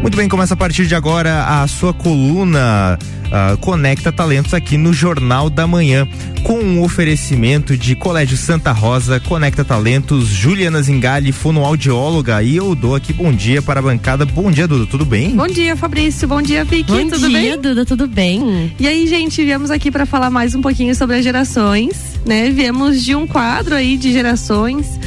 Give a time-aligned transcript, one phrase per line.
[0.00, 4.94] Muito bem, começa a partir de agora a sua coluna uh, Conecta Talentos aqui no
[4.94, 6.08] Jornal da Manhã,
[6.42, 12.94] com um oferecimento de Colégio Santa Rosa, Conecta Talentos, Juliana Zingali, fonoaudióloga, e eu dou
[12.94, 14.24] aqui bom dia para a bancada.
[14.24, 15.36] Bom dia, Duda, tudo bem?
[15.36, 16.26] Bom dia, Fabrício.
[16.26, 16.90] Bom dia, Vicky.
[16.90, 17.60] Bom tudo dia, bem?
[17.60, 18.72] Duda, tudo bem?
[18.80, 22.48] E aí, gente, viemos aqui para falar mais um pouquinho sobre as gerações, né?
[22.50, 24.98] Viemos de um quadro aí de gerações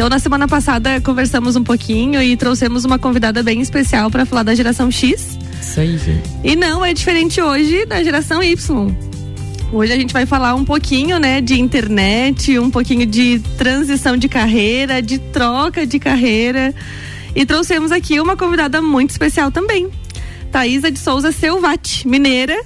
[0.00, 4.42] então, na semana passada, conversamos um pouquinho e trouxemos uma convidada bem especial para falar
[4.42, 5.36] da geração X.
[5.60, 6.22] Isso aí, gente.
[6.42, 8.96] E não é diferente hoje da geração Y.
[9.70, 14.26] Hoje a gente vai falar um pouquinho, né, de internet, um pouquinho de transição de
[14.26, 16.74] carreira, de troca de carreira.
[17.36, 19.90] E trouxemos aqui uma convidada muito especial também.
[20.50, 22.58] Thaisa de Souza Selvati, mineira,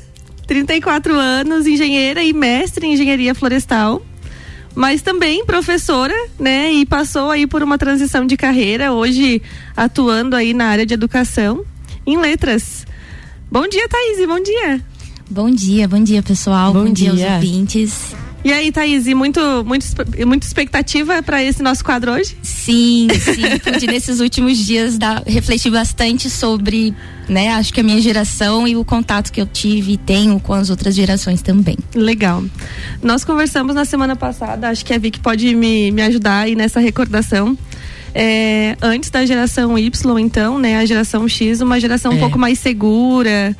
[0.46, 4.00] 34 anos, engenheira e mestre em engenharia florestal
[4.74, 6.72] mas também professora, né?
[6.72, 9.40] E passou aí por uma transição de carreira, hoje
[9.76, 11.64] atuando aí na área de educação
[12.06, 12.86] em letras.
[13.50, 14.80] Bom dia, Thaís, bom dia.
[15.30, 16.72] Bom dia, bom dia, pessoal.
[16.72, 17.12] Bom, bom dia.
[17.12, 18.14] dia aos ouvintes.
[18.44, 19.86] E aí, Thaís, muito, muito,
[20.26, 22.36] muita expectativa para esse nosso quadro hoje?
[22.42, 23.42] Sim, sim.
[23.64, 26.94] Pude nesses últimos dias dar, refletir bastante sobre,
[27.26, 30.52] né, acho que a minha geração e o contato que eu tive e tenho com
[30.52, 31.78] as outras gerações também.
[31.94, 32.44] Legal.
[33.02, 36.80] Nós conversamos na semana passada, acho que a Vicky pode me, me ajudar aí nessa
[36.80, 37.56] recordação.
[38.14, 42.14] É, antes da geração Y, então, né, a geração X, uma geração é.
[42.14, 43.56] um pouco mais segura,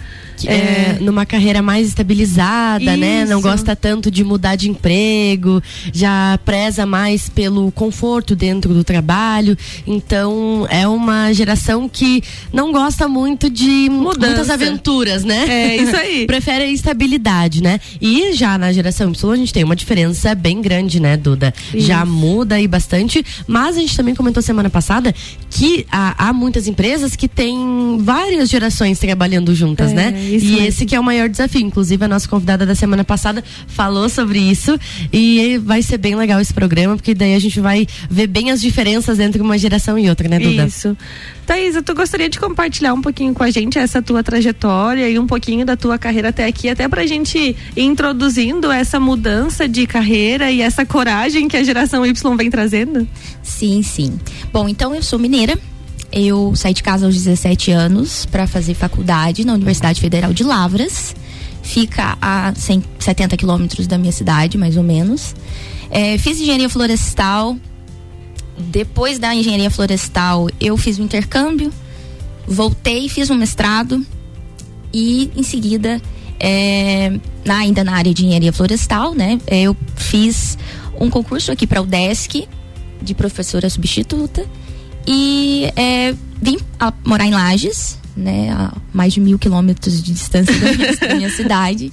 [0.47, 2.97] é, numa carreira mais estabilizada, Isso.
[2.97, 3.25] né?
[3.25, 9.57] Não gosta tanto de mudar de emprego, já preza mais pelo conforto dentro do trabalho.
[9.87, 14.27] Então, é uma geração que não gosta muito de Mudança.
[14.27, 15.47] muitas aventuras, né?
[15.49, 16.27] É, isso aí.
[16.27, 17.81] Prefere a estabilidade, né?
[18.01, 21.55] E já na geração Y a gente tem uma diferença bem grande, né, Duda?
[21.73, 21.87] Isso.
[21.87, 25.15] Já muda aí bastante, mas a gente também comentou semana passada
[25.51, 29.95] que há, há muitas empresas que têm várias gerações trabalhando juntas, é.
[29.95, 30.21] né?
[30.21, 31.61] Isso e esse que é o maior desafio.
[31.61, 34.79] Inclusive, a nossa convidada da semana passada falou sobre isso.
[35.13, 38.61] E vai ser bem legal esse programa, porque daí a gente vai ver bem as
[38.61, 40.67] diferenças entre uma geração e outra, né, Duda?
[40.67, 40.97] Isso.
[41.47, 45.27] Thaisa, tu gostaria de compartilhar um pouquinho com a gente essa tua trajetória e um
[45.27, 50.51] pouquinho da tua carreira até aqui, até pra gente ir introduzindo essa mudança de carreira
[50.51, 53.07] e essa coragem que a geração Y vem trazendo?
[53.43, 54.19] Sim, sim.
[54.53, 55.59] Bom, então eu sou mineira,
[56.11, 61.15] eu saí de casa aos 17 anos para fazer faculdade na Universidade Federal de Lavras.
[61.63, 65.35] Fica a 170 quilômetros da minha cidade, mais ou menos.
[65.91, 67.57] É, fiz engenharia florestal.
[68.59, 71.73] Depois da engenharia florestal, eu fiz o um intercâmbio,
[72.47, 74.05] voltei, fiz um mestrado
[74.93, 76.01] e, em seguida,
[76.39, 79.41] é, ainda na área de engenharia florestal, né?
[79.47, 80.57] Eu fiz
[81.01, 82.49] um concurso aqui para o DESC
[83.03, 84.47] de professora substituta
[85.07, 90.55] e é, vim a morar em Lages, né, a mais de mil quilômetros de distância
[90.59, 91.93] da minha, da minha cidade.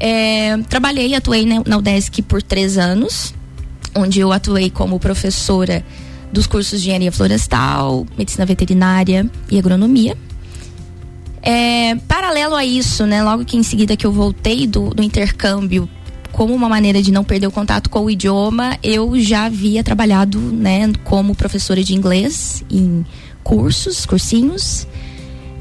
[0.00, 3.34] É, trabalhei atuei na, na UDESC por três anos,
[3.94, 5.84] onde eu atuei como professora
[6.32, 10.16] dos cursos de engenharia florestal, medicina veterinária e agronomia.
[11.42, 15.88] É, paralelo a isso, né, logo que em seguida que eu voltei do, do intercâmbio
[16.30, 20.38] como uma maneira de não perder o contato com o idioma, eu já havia trabalhado,
[20.38, 23.04] né, como professora de inglês em
[23.42, 24.86] cursos, cursinhos.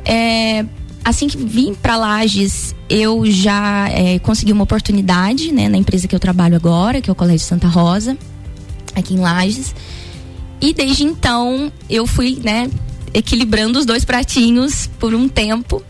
[0.05, 0.65] É,
[1.03, 6.15] assim que vim para Lages, eu já é, consegui uma oportunidade, né, na empresa que
[6.15, 8.17] eu trabalho agora, que é o Colégio Santa Rosa,
[8.95, 9.73] aqui em Lages.
[10.59, 12.69] E desde então eu fui, né,
[13.13, 15.83] equilibrando os dois pratinhos por um tempo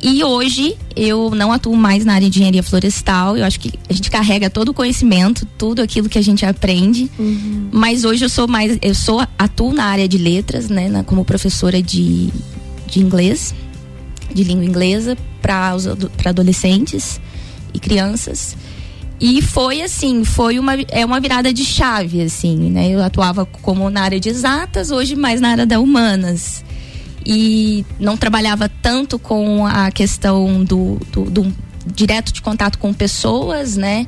[0.00, 3.36] e hoje eu não atuo mais na área de engenharia florestal.
[3.36, 7.10] Eu acho que a gente carrega todo o conhecimento, tudo aquilo que a gente aprende.
[7.18, 7.68] Uhum.
[7.72, 11.24] Mas hoje eu sou mais, eu sou atuo na área de letras, né, na, como
[11.24, 12.28] professora de,
[12.86, 13.54] de inglês,
[14.32, 15.74] de língua inglesa para
[16.24, 17.20] adolescentes
[17.72, 18.56] e crianças.
[19.20, 22.88] E foi assim, foi uma é uma virada de chave assim, né?
[22.88, 26.64] Eu atuava como na área de exatas, hoje mais na área da humanas
[27.26, 31.52] e não trabalhava tanto com a questão do, do, do
[31.84, 34.06] direto de contato com pessoas, né?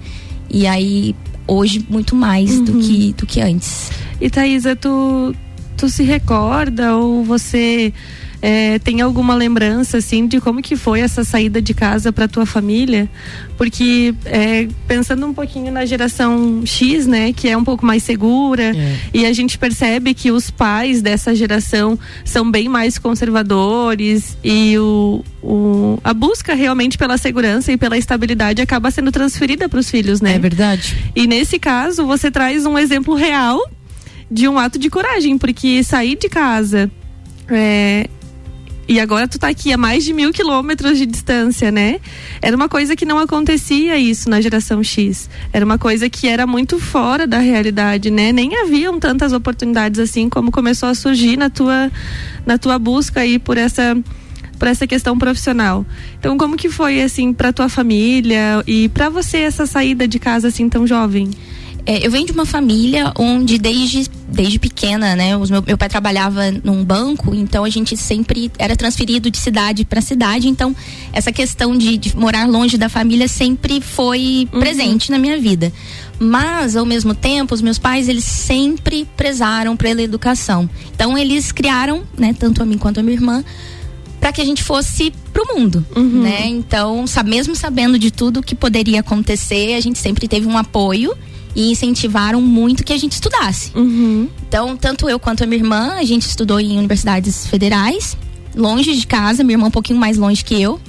[0.48, 1.14] E aí
[1.46, 2.64] hoje muito mais uhum.
[2.64, 3.90] do que do que antes.
[4.20, 5.34] E Thaisa, tu
[5.76, 7.92] tu se recorda ou você
[8.42, 12.46] é, tem alguma lembrança assim de como que foi essa saída de casa para tua
[12.46, 13.08] família?
[13.56, 18.74] Porque é, pensando um pouquinho na geração X, né, que é um pouco mais segura,
[18.74, 18.96] é.
[19.12, 25.22] e a gente percebe que os pais dessa geração são bem mais conservadores e o,
[25.42, 30.22] o a busca realmente pela segurança e pela estabilidade acaba sendo transferida para os filhos,
[30.22, 30.36] né?
[30.36, 30.96] É verdade.
[31.14, 33.60] E nesse caso você traz um exemplo real
[34.30, 36.90] de um ato de coragem, porque sair de casa
[37.50, 38.08] é,
[38.90, 42.00] E agora tu tá aqui a mais de mil quilômetros de distância, né?
[42.42, 45.30] Era uma coisa que não acontecia isso na geração X.
[45.52, 48.32] Era uma coisa que era muito fora da realidade, né?
[48.32, 51.88] Nem haviam tantas oportunidades assim como começou a surgir na tua,
[52.44, 53.96] na tua busca aí por essa
[54.58, 55.86] por essa questão profissional.
[56.18, 60.48] Então, como que foi assim para tua família e para você essa saída de casa
[60.48, 61.30] assim tão jovem?
[61.86, 65.88] É, eu venho de uma família onde desde, desde pequena, né, os meu, meu pai
[65.88, 70.74] trabalhava num banco, então a gente sempre era transferido de cidade para cidade, então
[71.12, 74.60] essa questão de, de, morar longe da família sempre foi uhum.
[74.60, 75.72] presente na minha vida.
[76.18, 80.68] Mas ao mesmo tempo, os meus pais eles sempre prezaram pela educação.
[80.94, 83.42] Então eles criaram, né, tanto a mim quanto a minha irmã,
[84.20, 86.22] para que a gente fosse pro mundo, uhum.
[86.22, 86.46] né?
[86.46, 91.16] Então, mesmo sabendo de tudo que poderia acontecer, a gente sempre teve um apoio
[91.54, 93.72] e incentivaram muito que a gente estudasse.
[93.74, 94.28] Uhum.
[94.46, 98.16] Então, tanto eu quanto a minha irmã, a gente estudou em universidades federais,
[98.54, 100.80] longe de casa, minha irmã um pouquinho mais longe que eu.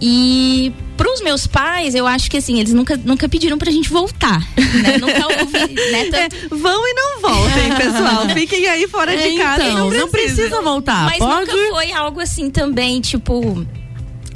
[0.00, 3.88] E para os meus pais, eu acho que assim, eles nunca, nunca pediram pra gente
[3.88, 4.40] voltar.
[4.56, 4.98] Né?
[4.98, 6.04] nunca houve, né?
[6.10, 6.16] Tanto...
[6.16, 8.28] É, vão e não voltem, pessoal.
[8.34, 9.64] Fiquem aí fora de é, casa.
[9.64, 10.48] Então, não, precisa.
[10.50, 11.04] não voltar.
[11.04, 11.50] Mas Pode?
[11.50, 13.64] nunca foi algo assim também, tipo,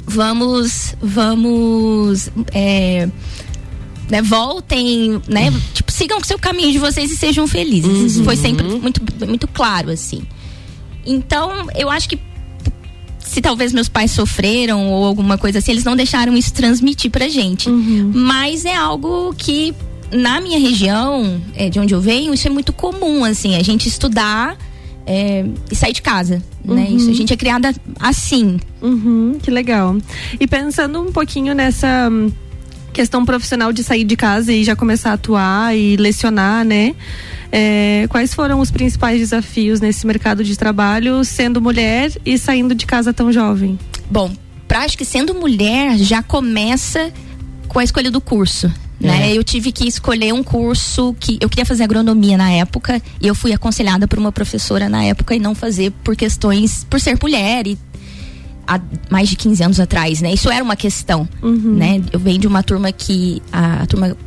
[0.05, 2.29] vamos, vamos.
[2.53, 3.09] É,
[4.09, 7.89] né, voltem, né, tipo, sigam o seu caminho de vocês e sejam felizes.
[7.89, 8.05] Uhum.
[8.05, 10.21] Isso foi sempre muito, muito claro, assim.
[11.05, 12.19] Então, eu acho que
[13.19, 17.27] se talvez meus pais sofreram ou alguma coisa assim, eles não deixaram isso transmitir pra
[17.27, 17.69] gente.
[17.69, 18.11] Uhum.
[18.13, 19.73] Mas é algo que
[20.11, 23.87] na minha região, é, de onde eu venho, isso é muito comum, assim, a gente
[23.87, 24.55] estudar
[25.05, 26.43] é, e sair de casa, né?
[26.67, 26.75] uhum.
[26.75, 26.89] né?
[26.91, 28.59] Isso a gente é criada assim.
[28.81, 29.97] Uhum, que legal.
[30.39, 32.09] E pensando um pouquinho nessa
[32.93, 36.95] questão profissional de sair de casa e já começar a atuar e lecionar, né?
[37.51, 42.85] É, quais foram os principais desafios nesse mercado de trabalho, sendo mulher e saindo de
[42.85, 43.77] casa tão jovem?
[44.09, 44.31] Bom,
[44.69, 47.11] acho que sendo mulher já começa
[47.67, 48.71] com a escolha do curso.
[48.99, 49.31] Né?
[49.31, 49.37] É.
[49.37, 53.35] Eu tive que escolher um curso que eu queria fazer agronomia na época e eu
[53.35, 57.67] fui aconselhada por uma professora na época e não fazer por questões por ser mulher
[57.67, 57.77] e
[58.67, 58.79] há
[59.09, 60.33] mais de 15 anos atrás, né?
[60.33, 61.75] Isso era uma questão, uhum.
[61.75, 62.01] né?
[62.11, 64.17] Eu venho de uma turma que a, a, turma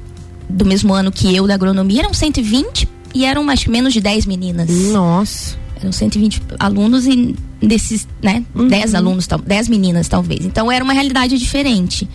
[0.48, 4.00] do mesmo ano que eu da agronomia eram 120 e eram acho que menos de
[4.00, 4.68] 10 meninas.
[4.90, 5.56] Nossa.
[5.80, 8.68] Eram 120 alunos e desses, né, uhum.
[8.68, 10.44] 10 alunos, 10 meninas talvez.
[10.44, 12.08] Então era uma realidade diferente.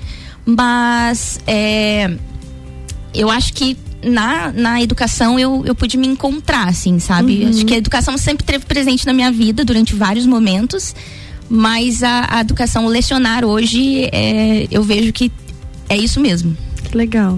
[0.46, 2.16] Mas é,
[3.14, 7.44] eu acho que na, na educação eu, eu pude me encontrar, assim, sabe?
[7.44, 7.50] Uhum.
[7.50, 10.96] Acho que a educação sempre esteve presente na minha vida durante vários momentos
[11.52, 15.30] mas a, a educação lecionar hoje, é, eu vejo que
[15.90, 16.56] é isso mesmo.
[16.86, 17.38] Que legal.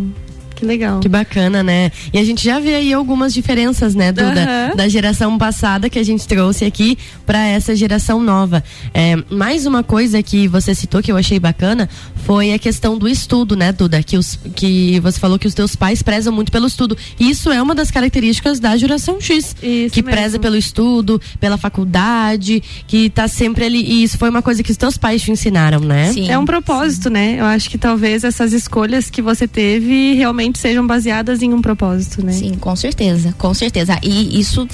[0.55, 0.99] Que legal.
[0.99, 1.91] Que bacana, né?
[2.13, 4.69] E a gente já vê aí algumas diferenças, né, Duda?
[4.69, 4.75] Uhum.
[4.77, 8.63] Da geração passada que a gente trouxe aqui para essa geração nova.
[8.93, 11.89] É, mais uma coisa que você citou que eu achei bacana
[12.25, 14.01] foi a questão do estudo, né, Duda?
[14.01, 16.97] Que, os, que você falou que os teus pais prezam muito pelo estudo.
[17.19, 19.55] Isso é uma das características da geração X.
[19.61, 20.17] Isso que mesmo.
[20.17, 23.83] preza pelo estudo, pela faculdade, que tá sempre ali.
[23.83, 26.13] E isso foi uma coisa que os teus pais te ensinaram, né?
[26.13, 26.29] Sim.
[26.29, 27.13] É um propósito, Sim.
[27.13, 27.35] né?
[27.39, 32.25] Eu acho que talvez essas escolhas que você teve realmente sejam baseadas em um propósito,
[32.25, 32.31] né?
[32.31, 33.99] Sim, com certeza, com certeza.
[34.01, 34.67] E isso,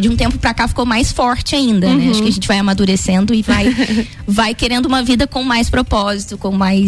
[0.00, 1.96] de um tempo para cá, ficou mais forte ainda, uhum.
[1.96, 2.10] né?
[2.10, 2.32] Acho que a uhum.
[2.32, 3.74] gente vai amadurecendo e vai,
[4.26, 6.81] vai querendo uma vida com mais propósito, com mais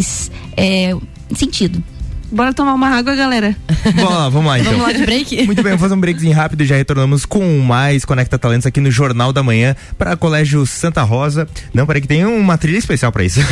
[0.55, 0.95] é,
[1.35, 1.83] sentido.
[2.31, 3.55] Bora tomar uma água, galera.
[3.95, 4.71] Vamos lá, vamos lá então.
[4.73, 5.45] Vamos lá de break?
[5.47, 8.81] Muito bem, vamos fazer um breakzinho rápido e já retornamos com mais Conecta Talentos aqui
[8.81, 11.47] no Jornal da Manhã para Colégio Santa Rosa.
[11.73, 13.39] Não, peraí que tem uma trilha especial para isso.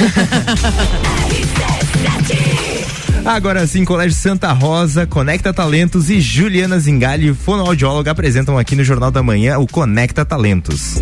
[3.23, 9.11] Agora sim, Colégio Santa Rosa, Conecta Talentos e Juliana Zingali, fonoaudióloga, apresentam aqui no Jornal
[9.11, 11.01] da Manhã o Conecta Talentos.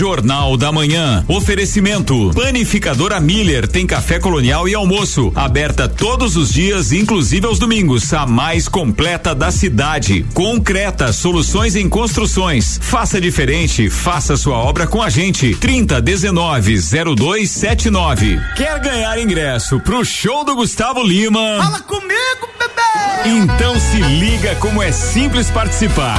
[0.00, 1.22] Jornal da Manhã.
[1.28, 2.30] Oferecimento.
[2.34, 5.30] Panificadora Miller tem café colonial e almoço.
[5.34, 8.10] Aberta todos os dias, inclusive aos domingos.
[8.14, 10.24] A mais completa da cidade.
[10.32, 12.80] Concreta, soluções em construções.
[12.82, 15.54] Faça diferente, faça sua obra com a gente.
[15.56, 18.40] 30 19 0279.
[18.56, 21.58] Quer ganhar ingresso pro show do Gustavo Lima?
[21.62, 23.36] Fala comigo, bebê!
[23.36, 26.18] Então se liga como é simples participar.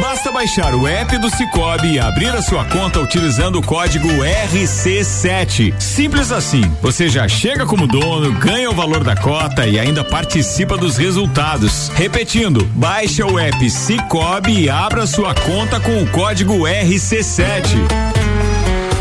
[0.00, 5.78] Basta baixar o app do Cicobi e abrir a sua conta utilizando o código RC7.
[5.80, 6.62] Simples assim.
[6.80, 11.88] Você já chega como dono, ganha o valor da cota e ainda participa dos resultados.
[11.94, 18.21] Repetindo, baixa o app Cicobi e abra sua conta com o código RC7.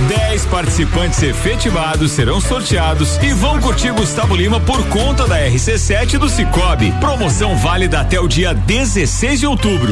[0.08, 6.30] Dez participantes efetivados serão sorteados e vão curtir Gustavo Lima por conta da RC7 do
[6.30, 6.92] Cicobi.
[7.00, 9.92] Promoção válida até o dia 16 de outubro.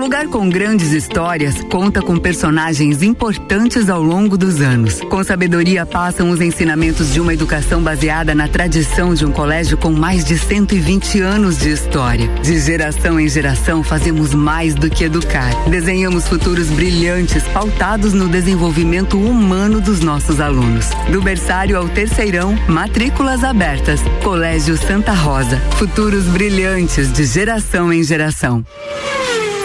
[0.00, 4.98] Lugar com grandes histórias conta com personagens importantes ao longo dos anos.
[5.02, 9.92] Com sabedoria passam os ensinamentos de uma educação baseada na tradição de um colégio com
[9.92, 12.28] mais de 120 anos de história.
[12.42, 15.50] De geração em geração fazemos mais do que educar.
[15.68, 20.86] Desenhamos futuros brilhantes pautados no desenvolvimento humano dos nossos alunos.
[21.12, 24.00] Do berçário ao terceirão, matrículas abertas.
[24.24, 25.58] Colégio Santa Rosa.
[25.76, 28.64] Futuros brilhantes de geração em geração.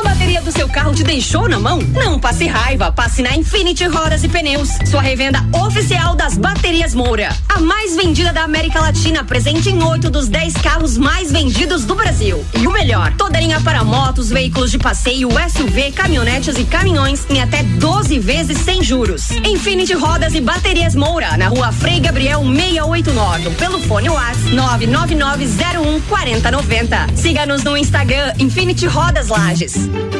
[0.00, 1.78] A bateria do seu carro te deixou na mão?
[1.78, 7.28] Não passe raiva, passe na Infinity Rodas e Pneus, sua revenda oficial das baterias Moura.
[7.46, 11.94] A mais vendida da América Latina, presente em oito dos dez carros mais vendidos do
[11.94, 12.42] Brasil.
[12.58, 17.42] E o melhor, toda linha para motos, veículos de passeio, SUV, caminhonetes e caminhões em
[17.42, 19.30] até 12 vezes sem juros.
[19.44, 27.06] Infinity Rodas e Baterias Moura, na rua Frei Gabriel 689, pelo fone WhatsApp 99901 4090.
[27.16, 29.89] Siga-nos no Instagram Infinity Rodas Lages.
[29.92, 30.19] Thank you.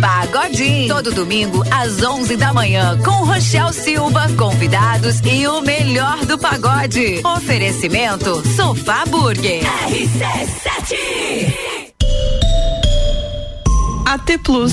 [0.00, 6.38] Pagodinho, todo domingo às 11 da manhã com Rochel Silva, convidados e o melhor do
[6.38, 7.22] pagode.
[7.24, 9.62] Oferecimento Sofá Burger.
[9.88, 11.52] RC7
[14.04, 14.72] AT Plus.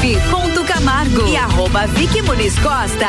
[0.65, 3.07] Camargo e arroba Vicky Muniz Costa.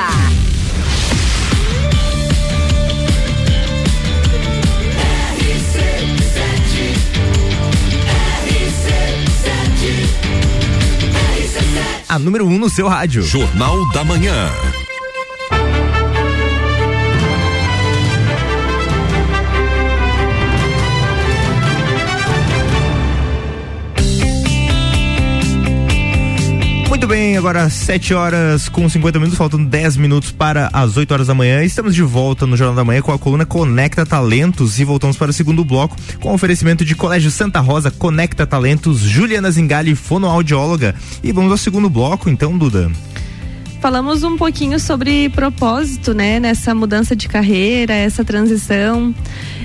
[12.11, 13.23] A número 1 um no seu rádio.
[13.23, 14.51] Jornal da Manhã.
[27.23, 31.35] Bem, agora 7 horas com 50 minutos, faltando 10 minutos para as 8 horas da
[31.35, 31.63] manhã.
[31.63, 35.31] Estamos de volta no Jornal da Manhã com a coluna Conecta Talentos e voltamos para
[35.31, 40.97] o segundo bloco com oferecimento de Colégio Santa Rosa, Conecta Talentos, Juliana Zingali, fonoaudióloga.
[41.23, 42.91] E vamos ao segundo bloco, então, Duda.
[43.83, 49.13] Falamos um pouquinho sobre propósito, né, nessa mudança de carreira, essa transição.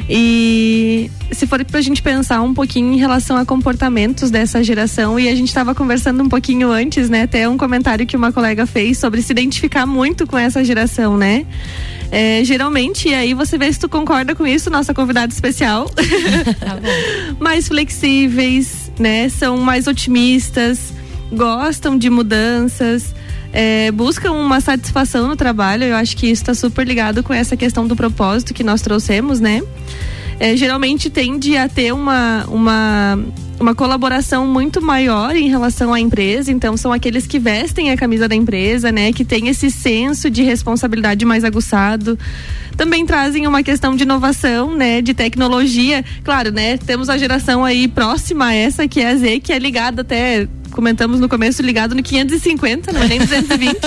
[0.10, 5.30] E se for pra gente pensar um pouquinho em relação a comportamentos dessa geração, e
[5.30, 7.22] a gente estava conversando um pouquinho antes, né?
[7.22, 11.46] Até um comentário que uma colega fez sobre se identificar muito com essa geração, né?
[12.12, 15.92] É, geralmente, e aí você vê se tu concorda com isso, nossa convidada especial.
[16.60, 16.80] Tá
[17.40, 19.30] mais flexíveis, né?
[19.30, 20.92] São mais otimistas,
[21.32, 23.14] gostam de mudanças.
[23.52, 25.84] É, buscam uma satisfação no trabalho.
[25.84, 29.40] Eu acho que isso está super ligado com essa questão do propósito que nós trouxemos,
[29.40, 29.62] né?
[30.40, 33.18] É, geralmente tende a ter uma, uma
[33.60, 38.28] uma colaboração muito maior em relação à empresa, então são aqueles que vestem a camisa
[38.28, 42.18] da empresa, né, que tem esse senso de responsabilidade mais aguçado.
[42.76, 46.06] Também trazem uma questão de inovação, né, de tecnologia.
[46.24, 49.58] Claro, né, temos a geração aí próxima a essa que é a Z, que é
[49.58, 50.48] ligada até
[50.78, 53.80] comentamos no começo ligado no 550, não é nem 220.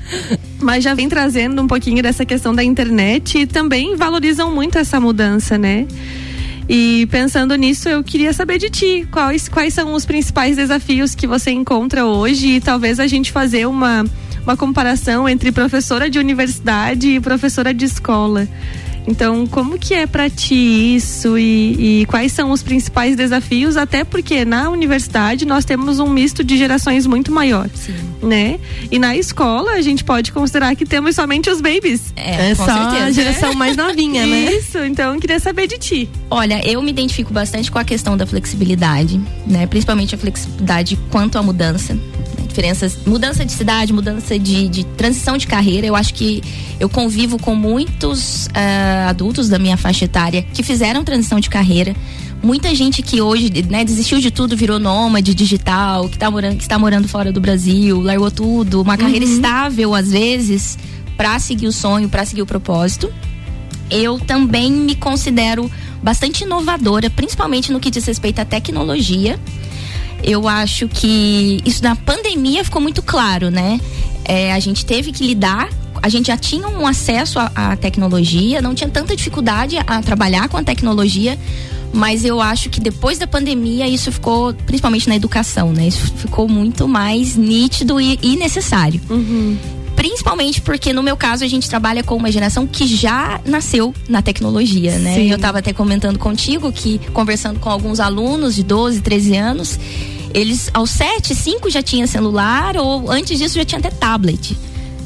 [0.62, 4.98] mas já vem trazendo um pouquinho dessa questão da internet e também valorizam muito essa
[4.98, 5.86] mudança, né?
[6.66, 11.26] E pensando nisso, eu queria saber de ti, quais, quais são os principais desafios que
[11.26, 14.06] você encontra hoje e talvez a gente fazer uma,
[14.42, 18.48] uma comparação entre professora de universidade e professora de escola.
[19.08, 23.78] Então, como que é para ti isso e, e, quais são os principais desafios?
[23.78, 27.94] Até porque na universidade nós temos um misto de gerações muito maior, Sim.
[28.22, 28.60] né?
[28.90, 32.12] E na escola a gente pode considerar que temos somente os babies.
[32.14, 33.04] É, é só certeza.
[33.06, 34.52] a geração mais novinha, né?
[34.58, 34.76] Isso.
[34.78, 36.10] Então, eu queria saber de ti.
[36.30, 39.66] Olha, eu me identifico bastante com a questão da flexibilidade, né?
[39.66, 41.96] Principalmente a flexibilidade quanto à mudança
[42.58, 45.86] diferenças, mudança de cidade, mudança de, de transição de carreira.
[45.86, 46.42] Eu acho que
[46.80, 51.94] eu convivo com muitos uh, adultos da minha faixa etária que fizeram transição de carreira.
[52.42, 56.62] Muita gente que hoje né, desistiu de tudo, virou nômade digital, que, tá morando, que
[56.62, 59.32] está morando fora do Brasil, largou tudo, uma carreira uhum.
[59.32, 60.76] estável às vezes,
[61.16, 63.08] para seguir o sonho, para seguir o propósito.
[63.88, 65.70] Eu também me considero
[66.02, 69.38] bastante inovadora, principalmente no que diz respeito à tecnologia
[70.22, 73.80] eu acho que isso na pandemia ficou muito claro, né?
[74.24, 75.68] É, a gente teve que lidar
[76.02, 80.56] a gente já tinha um acesso à, tecnologia, não tinha tanta dificuldade a trabalhar com
[80.56, 81.38] a tecnologia,
[81.92, 85.88] mas eu acho que depois da pandemia isso ficou, principalmente na educação, né?
[85.88, 89.00] Isso ficou muito mais nítido e, e necessário.
[89.08, 89.56] Uhum.
[89.98, 94.22] Principalmente porque, no meu caso, a gente trabalha com uma geração que já nasceu na
[94.22, 95.16] tecnologia, né?
[95.16, 95.28] Sim.
[95.28, 99.80] Eu estava até comentando contigo que, conversando com alguns alunos de 12, 13 anos,
[100.32, 104.56] eles aos 7, 5 já tinha celular, ou antes disso já tinha até tablet.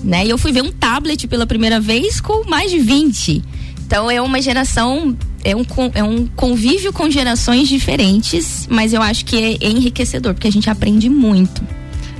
[0.04, 0.26] Né?
[0.26, 3.42] E eu fui ver um tablet pela primeira vez com mais de 20.
[3.86, 9.24] Então é uma geração é um, é um convívio com gerações diferentes, mas eu acho
[9.24, 11.62] que é enriquecedor, porque a gente aprende muito.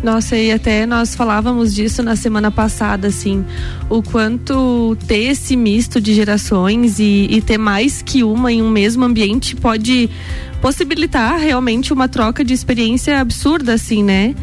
[0.02, 3.44] Nossa, e até nós falávamos disso na semana passada, assim,
[3.88, 8.68] o quanto ter esse misto de gerações e, e ter mais que uma em um
[8.68, 10.10] mesmo ambiente pode
[10.60, 14.34] possibilitar realmente uma troca de experiência absurda, assim, né?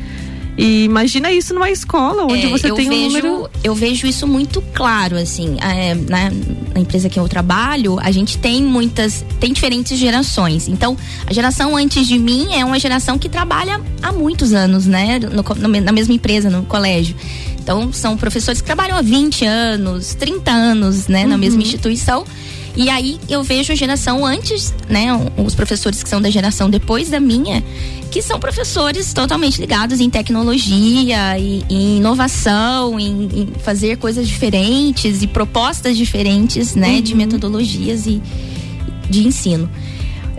[0.60, 3.50] E imagina isso numa escola onde é, você tem vejo, um número.
[3.64, 5.56] Eu vejo isso muito claro, assim.
[5.62, 6.30] É, na,
[6.74, 9.24] na, empresa que eu trabalho, a gente tem muitas.
[9.40, 10.68] tem diferentes gerações.
[10.68, 15.18] Então, a geração antes de mim é uma geração que trabalha há muitos anos, né?
[15.20, 17.16] No, no, na mesma empresa, no colégio.
[17.58, 21.40] Então, são professores que trabalham há 20 anos, 30 anos, né, na uhum.
[21.40, 22.26] mesma instituição.
[22.80, 27.10] E aí eu vejo a geração antes, né, os professores que são da geração depois
[27.10, 27.62] da minha,
[28.10, 35.22] que são professores totalmente ligados em tecnologia, e, em inovação, em, em, fazer coisas diferentes
[35.22, 37.02] e propostas diferentes, né, uhum.
[37.02, 38.22] de metodologias e
[39.10, 39.70] de ensino.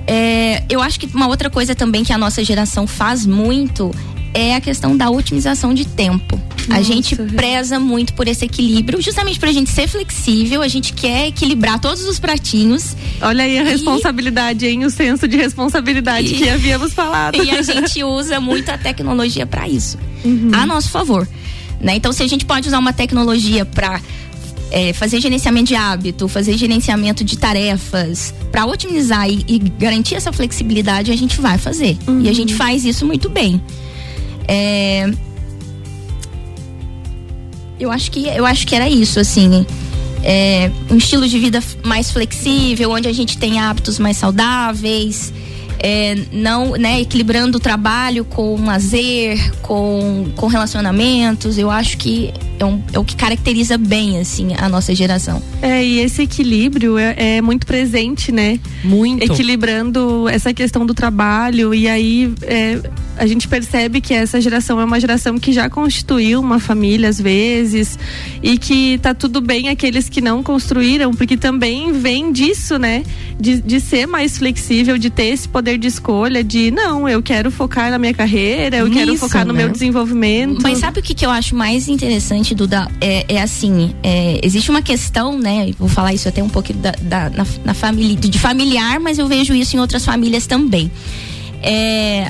[0.07, 3.91] É, eu acho que uma outra coisa também que a nossa geração faz muito
[4.33, 6.41] é a questão da otimização de tempo.
[6.69, 10.93] Nossa, a gente preza muito por esse equilíbrio, justamente pra gente ser flexível, a gente
[10.93, 12.97] quer equilibrar todos os pratinhos.
[13.21, 14.85] Olha aí a responsabilidade, hein?
[14.85, 17.41] O senso de responsabilidade e, que havíamos falado.
[17.41, 20.51] E a gente usa muito a tecnologia para isso, uhum.
[20.53, 21.27] a nosso favor.
[21.81, 21.97] Né?
[21.97, 24.01] Então, se a gente pode usar uma tecnologia para
[24.71, 30.33] é, fazer gerenciamento de hábito, fazer gerenciamento de tarefas, para otimizar e, e, garantir essa
[30.33, 31.97] flexibilidade, a gente vai fazer.
[32.07, 32.21] Uhum.
[32.23, 33.61] E a gente faz isso muito bem.
[34.47, 35.11] É...
[37.81, 39.67] Eu acho que eu acho que era isso, assim.
[40.23, 45.33] É, um estilo de vida mais flexível, onde a gente tem hábitos mais saudáveis,
[45.79, 51.57] é, não, né, equilibrando o trabalho com lazer, com, com relacionamentos.
[51.57, 55.43] Eu acho que é, um, é, o que caracteriza bem assim a nossa geração.
[55.63, 58.61] É, e esse equilíbrio é, é muito presente, né?
[58.85, 59.25] Muito.
[59.25, 62.79] Equilibrando essa questão do trabalho e aí é,
[63.17, 67.21] a gente percebe que essa geração é uma geração que já constituiu uma família às
[67.21, 67.99] vezes
[68.43, 73.03] e que tá tudo bem aqueles que não construíram, porque também vem disso, né?
[73.39, 77.51] De, de ser mais flexível, de ter esse poder de escolha, de não, eu quero
[77.51, 79.65] focar na minha carreira, eu Isso, quero focar no né?
[79.65, 80.63] meu desenvolvimento.
[80.63, 82.89] Mas sabe o que, que eu acho mais interessante, Duda?
[83.01, 85.73] É, é assim, é, existe uma questão, né?
[85.79, 89.27] Vou falar isso até um pouquinho da, da na, na família, de familiar, mas eu
[89.27, 90.91] vejo isso em outras famílias também.
[91.63, 92.29] É,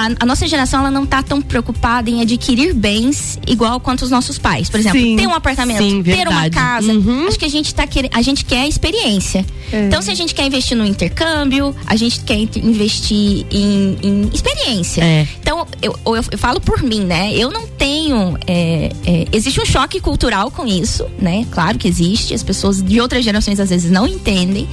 [0.00, 4.10] a, a nossa geração ela não tá tão preocupada em adquirir bens igual quanto os
[4.10, 4.70] nossos pais.
[4.70, 5.16] Por exemplo, Sim.
[5.16, 6.92] ter um apartamento, Sim, ter uma casa.
[6.92, 7.26] Uhum.
[7.28, 9.44] Acho que a gente tá querendo, a gente quer experiência.
[9.70, 9.86] É.
[9.86, 15.04] Então, se a gente quer investir no intercâmbio, a gente quer investir em, em experiência.
[15.04, 15.28] É.
[15.38, 17.34] Então, eu, eu, eu falo por mim, né?
[17.34, 18.38] Eu não tenho.
[18.46, 21.46] é, é, existe um choque cultural com isso, né?
[21.50, 22.32] Claro que existe.
[22.32, 24.66] As pessoas de outras gerações às vezes não entendem.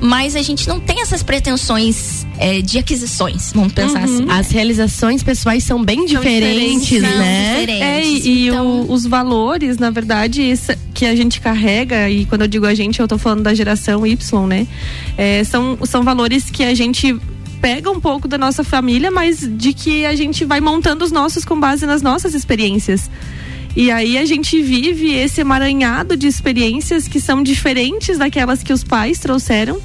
[0.00, 4.24] Mas a gente não tem essas pretensões é, de aquisições, vamos pensar assim.
[4.30, 7.56] As realizações pessoais são bem diferentes, diferentes, né?
[7.60, 7.82] diferentes.
[7.82, 12.24] É, e, e Então- o- os valores, na verdade, isso que a gente carrega, e
[12.24, 14.66] quando eu digo a gente, eu tô falando da geração Y, né?
[15.18, 17.14] É, são, são valores que a gente
[17.60, 21.44] pega um pouco da nossa família, mas de que a gente vai montando os nossos
[21.44, 23.10] com base nas nossas experiências.
[23.76, 28.82] E aí a gente vive esse emaranhado de experiências que são diferentes daquelas que os
[28.82, 29.78] pais trouxeram.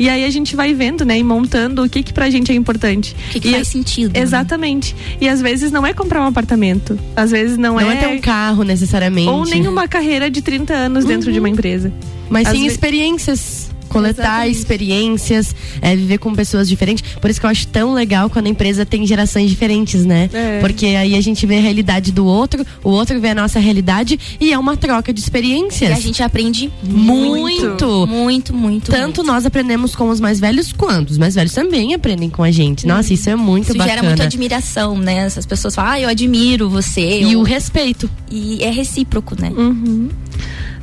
[0.00, 2.54] E aí a gente vai vendo, né, e montando o que que pra gente é
[2.54, 3.14] importante.
[3.28, 4.14] O que, que E- faz sentido?
[4.14, 4.20] né?
[4.20, 4.96] Exatamente.
[5.20, 6.98] E às vezes não é comprar um apartamento.
[7.14, 9.28] Às vezes não, Não é ter um carro necessariamente.
[9.28, 11.92] Ou nem uma carreira de 30 anos dentro de uma empresa.
[12.30, 13.70] Mas Às sim ve- experiências.
[13.90, 14.56] Coletar Exatamente.
[14.56, 17.02] experiências, é, viver com pessoas diferentes.
[17.20, 20.30] Por isso que eu acho tão legal quando a empresa tem gerações diferentes, né?
[20.32, 20.60] É.
[20.60, 24.18] Porque aí a gente vê a realidade do outro, o outro vê a nossa realidade
[24.40, 25.90] e é uma troca de experiências.
[25.90, 27.26] E a gente aprende Muito.
[27.26, 28.06] muito.
[28.06, 28.90] Muito, muito.
[28.90, 32.50] Tanto nós aprendemos com os mais velhos quanto os mais velhos também aprendem com a
[32.50, 32.86] gente.
[32.86, 33.96] Nossa, isso é muito Isso bacana.
[33.96, 35.18] gera muita admiração, né?
[35.26, 37.20] Essas pessoas falam, ah, eu admiro você.
[37.22, 38.08] E eu- o respeito.
[38.30, 39.50] E é recíproco, né?
[39.56, 40.08] Uhum.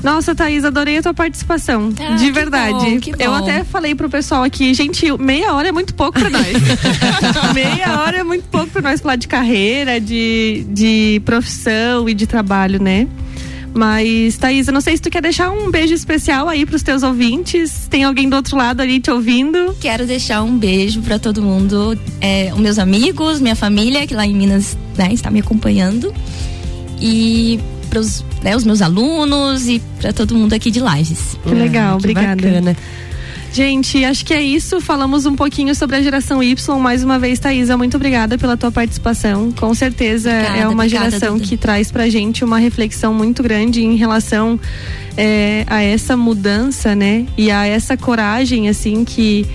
[0.04, 1.92] Nossa, Thaís, adorei a tua participação.
[2.00, 2.74] Ah, de que verdade.
[2.74, 6.30] bom, que Eu até falei pro pessoal aqui, gente, meia hora é muito pouco pra
[6.30, 6.46] nós.
[7.54, 12.28] meia hora é muito pouco pra nós falar de carreira, de, de profissão e de
[12.28, 13.08] trabalho, né?
[13.74, 17.04] Mas, Thaís, eu não sei se tu quer deixar um beijo especial aí pros teus
[17.04, 17.88] ouvintes.
[17.88, 19.76] Tem alguém do outro lado ali te ouvindo?
[19.80, 24.26] Quero deixar um beijo pra todo mundo, é, os meus amigos, minha família, que lá
[24.26, 26.12] em Minas né, está me acompanhando.
[27.00, 31.38] E pros né, os meus alunos e pra todo mundo aqui de Lages.
[31.44, 32.36] Que legal, Ah, que obrigada.
[32.42, 32.78] bacana.
[33.54, 34.80] Gente, acho que é isso.
[34.82, 36.78] Falamos um pouquinho sobre a geração Y.
[36.80, 39.52] Mais uma vez, Thaisa, muito obrigada pela tua participação.
[39.54, 41.48] Com certeza Obrigada, é uma obrigada, geração Duda.
[41.48, 44.60] que traz pra gente uma reflexão muito grande em relação
[45.16, 47.26] é, a essa mudança, né?
[47.38, 49.46] E a essa coragem, assim, que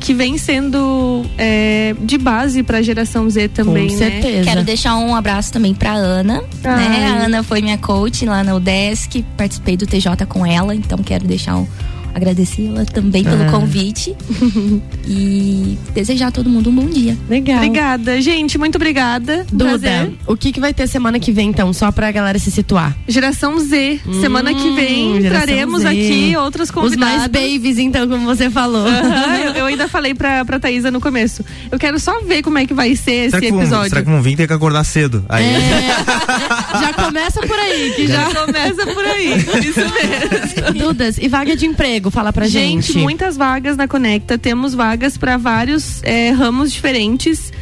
[0.00, 4.10] que vem sendo é, de base para a geração Z também, Com né?
[4.10, 4.44] certeza.
[4.44, 7.06] Quero deixar um abraço também pra Ana, né?
[7.06, 11.26] A Ana foi minha coach lá na UDESC, participei do TJ com ela, então quero
[11.26, 11.66] deixar um
[12.14, 13.50] agradecê-la também pelo Ah.
[13.50, 14.14] convite
[15.06, 17.16] e desejar a todo mundo um bom dia.
[17.28, 17.56] Legal.
[17.58, 19.46] Obrigada, gente, muito obrigada.
[19.50, 20.12] Duda, Prazer.
[20.26, 21.72] o que, que vai ter semana que vem, então?
[21.72, 22.96] Só pra galera se situar.
[23.06, 24.00] Geração Z.
[24.20, 25.88] Semana que vem Hum, traremos Z.
[25.88, 26.98] aqui outros Os convidados.
[27.18, 28.86] mais babies, então, como você falou.
[28.88, 31.44] Eu, eu ainda falei pra, pra Thaisa no começo.
[31.70, 33.88] Eu quero só ver como é que vai ser Será esse episódio.
[33.90, 35.24] será que vão vir ter que acordar cedo?
[35.28, 35.88] Aí, É.
[36.80, 38.28] já começa por aí, que já.
[38.30, 39.28] Já começa por aí.
[39.38, 40.78] Isso mesmo.
[40.78, 41.97] Dudas, e vaga de emprego?
[42.10, 42.92] Fala pra gente.
[42.92, 44.38] Gente, muitas vagas na Conecta.
[44.38, 47.52] Temos vagas para vários é, ramos diferentes.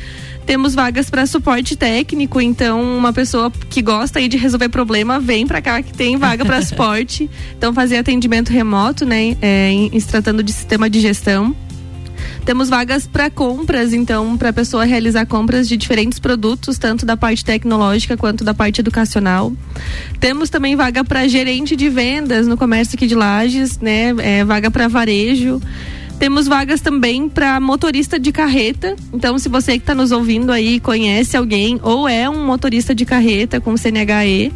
[0.47, 5.45] Temos vagas para suporte técnico, então uma pessoa que gosta aí de resolver problema vem
[5.45, 7.29] para cá que tem vaga para suporte.
[7.59, 11.55] Então fazer atendimento remoto, né, é, em se tratando de sistema de gestão.
[12.45, 17.17] Temos vagas para compras, então, para a pessoa realizar compras de diferentes produtos, tanto da
[17.17, 19.53] parte tecnológica quanto da parte educacional.
[20.21, 24.15] Temos também vaga para gerente de vendas no comércio aqui de Lages, né?
[24.19, 25.61] É, vaga para varejo.
[26.19, 28.97] Temos vagas também para motorista de carreta.
[29.13, 33.05] Então, se você que está nos ouvindo aí conhece alguém ou é um motorista de
[33.05, 34.53] carreta com CNHE,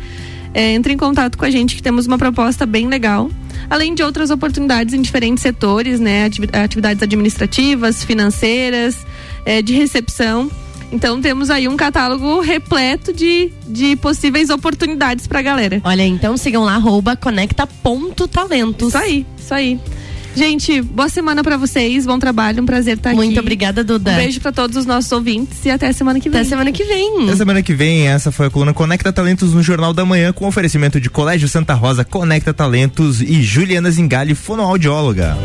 [0.55, 3.31] é, entre em contato com a gente que temos uma proposta bem legal.
[3.71, 6.25] Além de outras oportunidades em diferentes setores, né?
[6.27, 9.07] Ativi- Atividades administrativas, financeiras,
[9.47, 10.51] é, de recepção.
[10.93, 15.81] Então temos aí um catálogo repleto de, de possíveis oportunidades pra galera.
[15.85, 18.89] Olha, então sigam lá, arroba conecta.talentos.
[18.89, 19.81] Isso aí, isso aí.
[20.35, 23.17] Gente, boa semana pra vocês, bom trabalho, um prazer estar aqui.
[23.17, 24.13] Muito obrigada, Duda.
[24.13, 26.41] Um beijo pra todos os nossos ouvintes e até semana que vem.
[26.41, 27.27] Até semana que vem.
[27.27, 30.47] Na semana que vem, essa foi a coluna Conecta Talentos no Jornal da Manhã, com
[30.47, 35.37] oferecimento de Colégio Santa Rosa, Conecta Talentos e Juliana Zingali, fonoaudióloga.